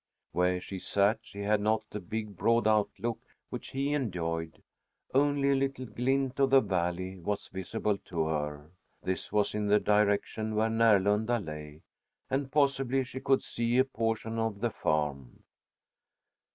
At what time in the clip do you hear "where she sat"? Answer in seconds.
0.31-1.19